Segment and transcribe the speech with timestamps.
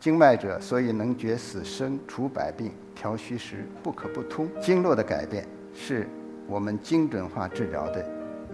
[0.00, 4.48] 经脉者，所以能决死生、除百病、调虚实，不可不通。
[4.58, 6.08] 经络的改变是
[6.48, 8.02] 我们精准化治疗的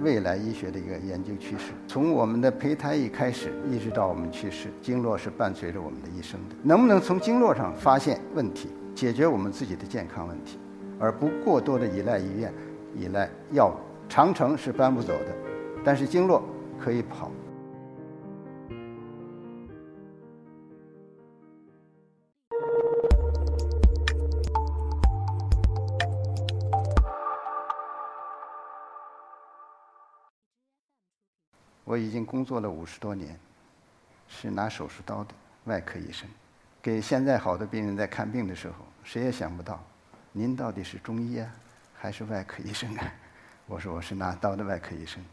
[0.00, 1.72] 未来医学的一个研究趋势。
[1.86, 6.56] 从我们的胚胎一开始，一直到我们去世，经络是伴随着我们的一生的。
[6.64, 10.58] 能不能从经络上发现问题，解决我们自己的健康问题，
[10.98, 12.52] 而不过多的依赖医院、
[12.96, 13.74] 依赖药物？
[14.08, 15.32] 长城是搬不走的，
[15.84, 16.42] 但是经络
[16.76, 17.30] 可以跑。
[31.86, 33.38] 我已经工作了五十多年，
[34.26, 35.32] 是拿手术刀的
[35.66, 36.28] 外科医生。
[36.82, 39.80] 给现在好多病人在看病的时候，谁也想不到，
[40.32, 41.48] 您到底是中医啊，
[41.94, 43.12] 还是外科医生啊？
[43.66, 45.24] 我说我是拿刀的外科医生。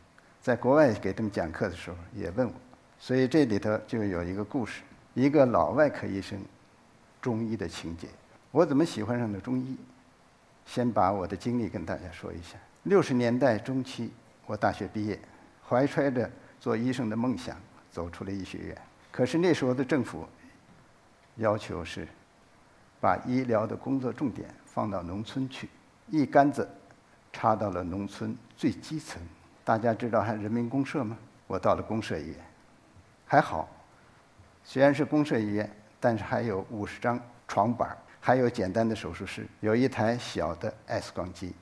[0.43, 2.53] 在国外给他们讲课的时候也问我，
[2.99, 4.83] 所以这里头就有一个故事：
[5.15, 6.39] 一个老外科医生，
[7.19, 8.07] 中医的情节。
[8.51, 9.75] 我怎么喜欢上的中医？
[10.67, 12.57] 先把我的经历跟大家说一下。
[12.83, 14.11] 六十年代中期，
[14.45, 15.19] 我大学毕业，
[15.67, 16.29] 怀揣着。
[16.63, 17.57] 做医生的梦想
[17.91, 20.25] 走出了医学院，可是那时候的政府
[21.35, 22.07] 要求是
[23.01, 25.67] 把医疗的工作重点放到农村去，
[26.07, 26.65] 一竿子
[27.33, 29.21] 插到了农村最基层。
[29.65, 31.17] 大家知道还人民公社吗？
[31.47, 32.37] 我到了公社医院，
[33.25, 33.69] 还好，
[34.63, 41.53] 虽然是公社医院，但是还有五十张床板，还有简单的手术室，有一台小的 X 光机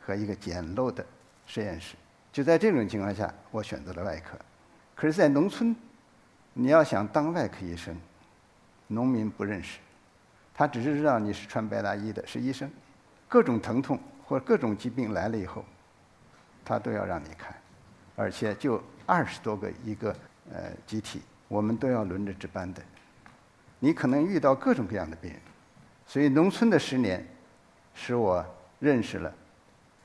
[0.00, 1.06] 和一个简陋的
[1.46, 1.94] 实验室。
[2.32, 4.38] 就在这种情况下，我选择了外科。
[4.94, 5.74] 可是，在农村，
[6.52, 7.96] 你要想当外科医生，
[8.86, 9.78] 农民不认识，
[10.54, 12.70] 他只是知道你是穿白大衣的，是医生。
[13.28, 15.64] 各种疼痛或各种疾病来了以后，
[16.64, 17.54] 他都要让你看，
[18.14, 20.14] 而且就二十多个一个
[20.52, 22.82] 呃集体，我们都要轮着值班的。
[23.78, 25.40] 你可能遇到各种各样的病人，
[26.06, 27.26] 所以农村的十年，
[27.94, 28.44] 使我
[28.78, 29.32] 认识了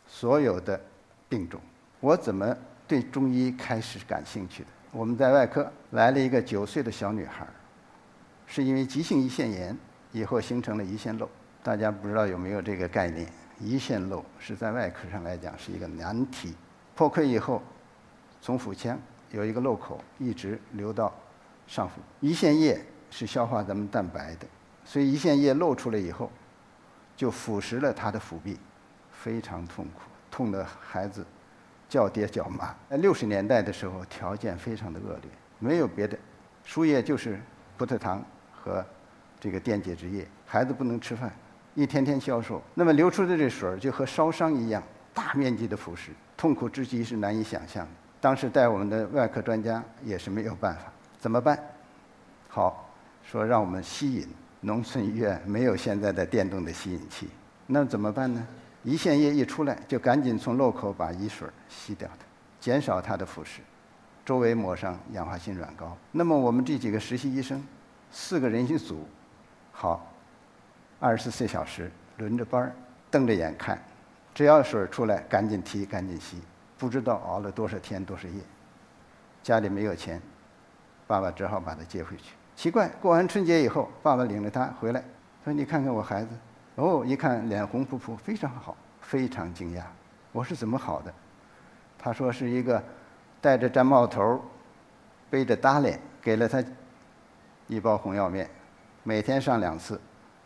[0.08, 0.80] 所有的
[1.28, 1.60] 病种。
[2.06, 2.56] 我怎么
[2.88, 4.70] 对中医开始感兴趣的？
[4.92, 7.48] 我们在外科来了一个九岁的小女孩，
[8.46, 9.76] 是因为急性胰腺炎
[10.12, 11.28] 以后形成了胰腺瘘。
[11.64, 13.28] 大家不知道有没有这个概念？
[13.60, 16.54] 胰腺瘘是在外科上来讲是一个难题。
[16.94, 17.60] 破溃以后，
[18.40, 18.96] 从腹腔
[19.32, 21.12] 有一个漏口，一直流到
[21.66, 21.96] 上腹。
[22.22, 22.80] 胰腺液
[23.10, 24.46] 是消化咱们蛋白的，
[24.84, 26.32] 所以胰腺液漏出来以后，
[27.18, 28.60] 就腐蚀了她的腹壁，
[29.12, 31.26] 非常痛苦，痛的孩子。
[31.88, 32.76] 叫爹叫妈。
[32.98, 36.18] 六十年代的时候，条件非常的恶劣，没有别的，
[36.64, 37.40] 输液就是
[37.78, 38.86] 葡萄糖和
[39.40, 41.32] 这个电解质液，孩子不能吃饭，
[41.74, 42.62] 一天天消瘦。
[42.74, 44.82] 那么流出的这水就和烧伤一样，
[45.14, 47.92] 大面积的腐蚀，痛苦之极是难以想象的。
[48.20, 51.60] 当时带我们的外科专家也是没有办法，怎么办？
[52.48, 52.90] 好，
[53.24, 54.28] 说让我们吸引。
[54.62, 57.30] 农村医院没有现在的电动的吸引器，
[57.68, 58.44] 那怎么办呢？
[58.86, 62.26] 胰腺液一出来，就赶紧从漏口把胰水吸掉它，
[62.60, 63.58] 减少它的腐蚀，
[64.24, 65.98] 周围抹上氧化锌软膏。
[66.12, 67.66] 那么我们这几个实习医生，
[68.12, 69.08] 四个人一组，
[69.72, 70.08] 好，
[71.00, 72.76] 二十四小时轮着班儿，
[73.10, 73.84] 瞪着眼看，
[74.36, 76.40] 只要水出来，赶紧提，赶紧吸。
[76.78, 78.42] 不知道熬了多少天多少夜，
[79.42, 80.22] 家里没有钱，
[81.08, 82.34] 爸爸只好把他接回去。
[82.56, 85.04] 奇怪，过完春节以后，爸爸领着他回来，
[85.44, 86.30] 说：“你看看我孩子。”
[86.76, 89.84] 哦，一看脸红扑扑，非常好，非常惊讶。
[90.34, 91.14] 我是怎么好的？
[91.98, 92.84] 他说是一个
[93.40, 94.44] 戴着毡帽头、
[95.30, 96.62] 背着搭脸，给了他
[97.68, 98.50] 一包红药面，
[99.04, 100.00] 每天上两次，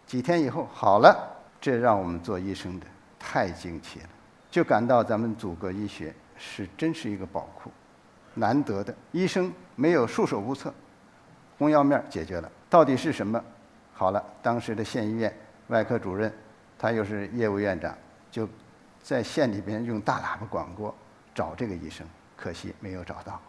[0.06, 1.36] 几天以后好了。
[1.60, 2.86] 这让我们做医生的
[3.18, 4.10] 太惊奇了，
[4.52, 7.72] 就感到咱们祖国医学是真是一个宝库，
[8.36, 8.96] 难得的。
[9.12, 10.72] 医生没有束手无策，
[11.58, 13.44] 红药面解决了，到底是什么？
[13.94, 15.36] 好了，当时的县医院。
[15.70, 16.32] 外科主任，
[16.78, 17.96] 他又是业务院长，
[18.30, 18.48] 就
[19.02, 20.94] 在县里边用大喇叭广播
[21.34, 23.40] 找这个医生，可惜没有找到，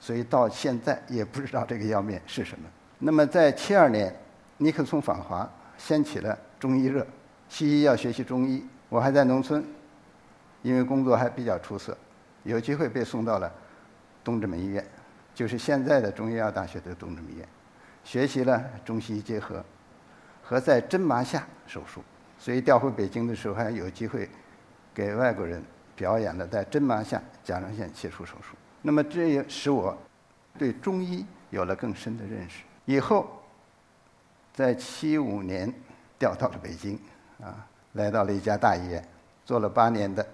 [0.00, 2.68] 所以到现在也不知道这个药面是什么。
[2.98, 4.14] 那么在七二年，
[4.56, 7.06] 尼克松访华，掀起了中医热，
[7.48, 8.66] 西医要学习中医。
[8.88, 9.62] 我还在农村，
[10.62, 11.96] 因为工作还比较出色，
[12.44, 13.52] 有机会被送到了
[14.24, 14.82] 东直门医院，
[15.34, 17.48] 就是现在的中医药大学的东直门医院，
[18.02, 19.62] 学习了中西医结合。
[20.48, 22.00] 和在针麻下手术，
[22.38, 24.30] 所以调回北京的时候还有机会
[24.94, 25.60] 给外国人
[25.96, 28.54] 表演了在针麻下甲状腺切除手术。
[28.80, 29.96] 那么这也使我
[30.56, 32.62] 对中医有了更深的认识。
[32.84, 33.28] 以后
[34.54, 35.72] 在七五年
[36.16, 36.96] 调到了北京，
[37.42, 39.04] 啊，来到了一家大医院，
[39.44, 40.24] 做了八年的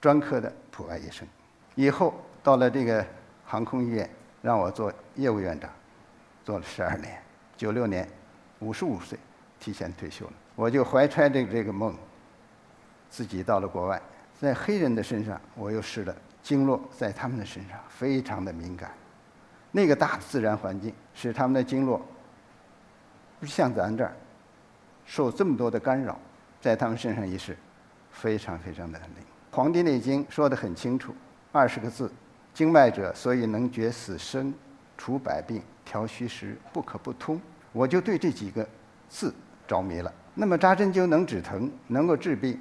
[0.00, 1.28] 专科的普外医生。
[1.74, 3.04] 以后到了这个
[3.44, 4.08] 航空医院，
[4.40, 5.70] 让我做业务院长，
[6.42, 7.20] 做了十二年。
[7.56, 8.08] 九六年，
[8.60, 9.18] 五十五岁，
[9.60, 10.32] 提前退休了。
[10.54, 11.94] 我就怀揣着这个梦，
[13.08, 14.00] 自己到了国外，
[14.40, 18.90] 在黑人的身上，我又试了经络，在他们的身上非常的敏感。
[19.70, 22.00] 那个大自然环境使他们的经络
[23.38, 24.16] 不像咱这儿
[25.04, 26.18] 受这么多的干扰，
[26.60, 27.56] 在他们身上也是
[28.10, 29.08] 非常非常的灵。
[29.56, 31.14] 《黄帝内经》说的很清楚，
[31.52, 32.10] 二十个字：
[32.52, 34.52] 经脉者，所以能决死生、
[34.96, 37.40] 除百病、调虚实，不可不通。
[37.78, 38.68] 我就对这几个
[39.08, 39.32] 字
[39.64, 40.12] 着迷了。
[40.34, 42.60] 那么扎针灸能止疼，能够治病，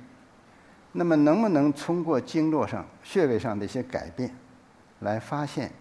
[0.91, 4.31] 那么能不能通过经络上、穴位上的一些改变，
[4.99, 5.71] 来发现？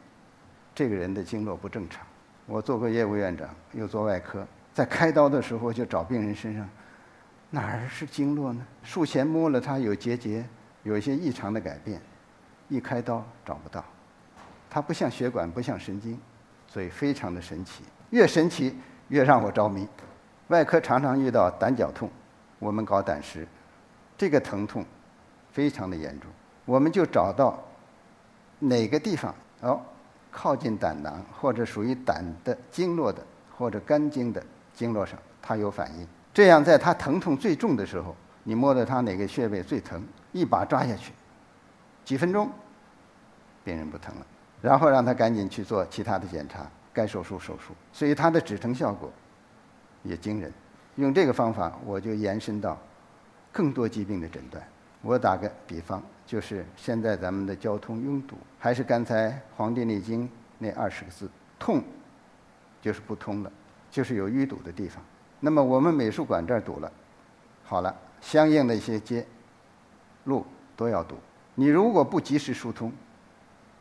[0.74, 2.06] 这个人的经络不正常。
[2.46, 6.66] 我做过业务院长，又做外科，在开刀的时候就找病人身上
[7.50, 8.66] 哪儿是经络呢？
[8.82, 10.46] 术前摸了他有结节，
[10.82, 12.00] 有一些异常的改变，
[12.70, 13.84] 一开刀找不到。
[14.70, 16.18] 它不像血管，不像神经，
[16.66, 17.82] 所以非常的神奇。
[18.10, 18.74] 越神奇
[19.08, 19.86] 越让我着迷。
[20.48, 22.08] 外科常常遇到胆绞痛，
[22.58, 23.46] 我们搞胆石，
[24.16, 24.84] 这个疼痛
[25.50, 26.30] 非常的严重，
[26.64, 27.58] 我们就找到
[28.58, 29.80] 哪个地方哦。
[30.30, 33.22] 靠近胆囊或者属于胆的经络的
[33.56, 34.42] 或者肝经的
[34.74, 36.06] 经络上，它有反应。
[36.34, 38.14] 这样，在它疼痛最重的时候，
[38.44, 41.12] 你摸到它哪个穴位最疼，一把抓下去，
[42.04, 42.50] 几分钟，
[43.64, 44.26] 病人不疼了。
[44.60, 46.66] 然后让他赶紧去做其他的检查，
[46.96, 47.74] 该手术手术。
[47.92, 49.12] 所以它的止疼效果
[50.02, 50.50] 也惊人。
[50.94, 52.78] 用这个方法，我就延伸到
[53.52, 54.66] 更多疾病的诊断。
[55.02, 56.02] 我打个比方。
[56.26, 60.24] 就是现在咱们的交通拥堵，还是刚才《黄帝内经》
[60.58, 61.80] 那二十个字，痛
[62.82, 63.52] 就是不通了，
[63.92, 65.00] 就是有淤堵的地方。
[65.38, 66.90] 那么我们美术馆这儿堵了，
[67.62, 69.24] 好了，相应的一些街
[70.24, 70.44] 路
[70.74, 71.14] 都要堵。
[71.54, 72.92] 你如果不及时疏通，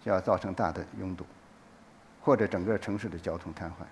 [0.06, 1.26] 就要造成大的拥堵，
[2.25, 3.86] 或者整个城市的交通瘫痪。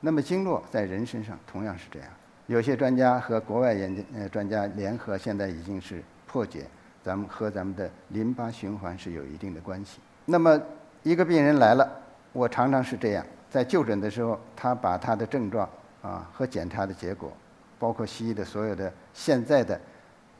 [0.00, 2.08] 那么经络在人身上同样是这样。
[2.48, 6.66] 有些专家和国外研究呃专家联合，现在已经是破解。
[7.04, 10.00] 咱们和咱们的淋巴循环是有一定的关系。
[10.24, 10.60] 那么
[11.02, 11.88] 一个病人来了，
[12.32, 15.68] 我常常是这样，在就诊的时候，他把他的症状
[16.00, 17.32] 啊和检查的结果，
[17.78, 19.80] 包括西医的所有的现在的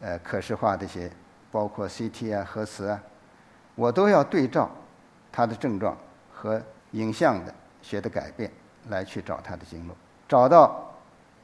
[0.00, 1.10] 呃可视化这些，
[1.50, 3.00] 包括 CT 啊、核磁啊，
[3.75, 4.70] 我都要对照
[5.32, 5.96] 他的症状
[6.32, 8.50] 和影像的学的改变
[8.88, 9.96] 来去找他的经络，
[10.28, 10.94] 找到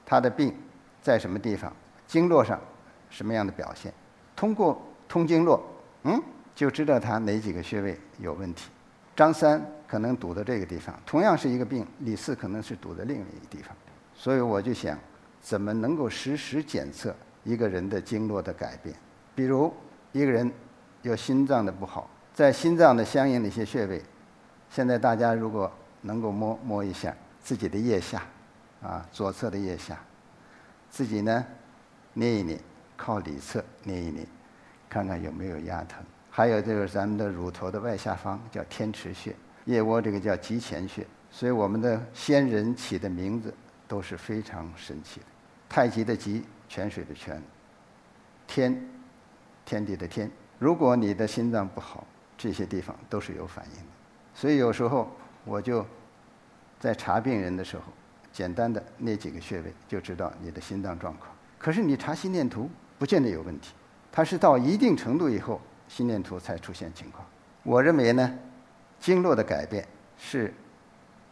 [0.06, 0.54] 他的病
[1.02, 1.70] 在什么地方，
[2.06, 2.58] 经络上
[3.10, 3.92] 什么样的表现，
[4.34, 4.80] 通过。
[5.10, 5.58] 通经络，
[6.02, 6.22] 嗯，
[6.54, 8.68] 就知道他哪几个穴位有问题。
[9.16, 13.74] 张三可能堵在这个地方，同样是一个病，李四可能是堵在另一个地方。
[14.14, 14.98] 所以我就想，
[15.40, 18.94] 怎么能够实时检测一个人的经络的改变？
[19.34, 19.72] 比如
[20.12, 20.52] 一个人
[21.00, 24.02] 有心脏的不好，在心脏的相应的一些穴位，
[24.70, 25.70] 现在大家如果
[26.00, 28.23] 能够摸摸一下自己的腋下，
[28.82, 29.99] 啊，左侧的腋下，
[30.91, 31.44] 自己呢
[32.12, 32.61] 捏一捏，
[32.97, 34.26] 靠里侧捏一捏。
[34.91, 39.37] 看看有没有压疼，还有就是咱们的乳头的外下方叫天池穴，
[39.67, 43.53] 腋窝这个叫极前穴，所以我们的先人起的名字
[43.87, 45.26] 都是非常神奇的。
[45.69, 47.43] 太极的极，泉水的泉，
[48.47, 48.88] 天，
[49.67, 50.31] 天地的天。
[50.59, 52.06] 如果你的心脏不好，
[52.38, 53.87] 这些地方都是有反应的。
[54.38, 55.11] 所以有时候
[55.44, 55.85] 我就
[56.79, 57.82] 在查病人的时候，
[58.32, 61.29] 简单的那几个穴位就知道你的心脏状况。
[61.58, 62.70] 可是你查心电图，
[63.01, 63.72] 不见得有问题。
[64.12, 67.27] 它是到一定程度以后，心电图才出现情况。
[67.65, 68.32] 我认为呢，
[69.01, 69.84] 经络的改变
[70.17, 70.55] 是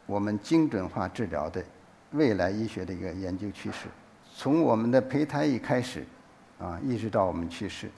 [0.05, 1.63] 我们精准化治疗的
[2.11, 3.87] 未来医学的一个研究趋势。
[4.35, 6.05] 从我们的胚胎一开始，
[6.59, 7.89] 啊，一直到我们去世，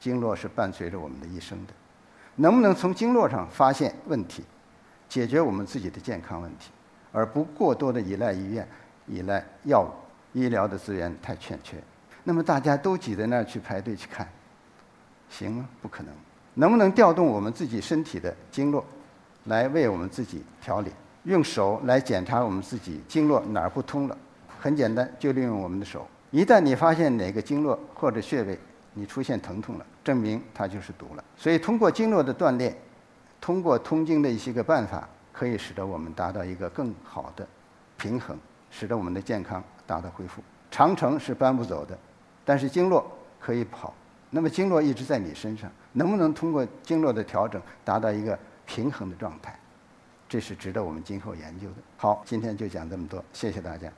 [0.00, 1.72] 经络是伴随着我们的一生的。
[2.38, 4.44] 能不能从经络上发现问题，
[5.08, 6.70] 解决我们自己的健康问题，
[7.12, 8.66] 而不过多的依赖医院、
[9.06, 9.90] 依赖药物，
[10.38, 11.76] 医疗的资源太欠缺。
[12.24, 14.28] 那么大家都挤在那儿去排队去看，
[15.30, 15.68] 行吗？
[15.80, 16.12] 不可能。
[16.54, 18.84] 能不能调动我们自己身体的经络，
[19.44, 20.90] 来为我们自己调理？
[21.24, 24.16] 用手来检查我们自己经络哪儿不通了？
[24.58, 26.06] 很简单，就利用我们的手。
[26.30, 28.58] 一旦你发现哪个经络或者穴位
[28.94, 31.24] 你出现疼痛了，证明它就是堵了。
[31.36, 32.76] 所以通过经络的锻炼，
[33.46, 37.46] 通过通经的一些个办法，可以使得我们达到一个更好的
[37.96, 38.36] 平衡，
[38.72, 40.42] 使得我们的健康达到恢复。
[40.68, 41.96] 长城是搬不走的。
[42.44, 43.94] 但是经络可以跑，
[44.30, 48.36] 那么经络一直在你身上，能不能通过经络的调整达到一个
[48.66, 49.56] 平衡的状态？
[50.28, 51.76] 这是值得我们今后研究的。
[51.96, 53.88] 好，今天就讲这么多，谢谢大家。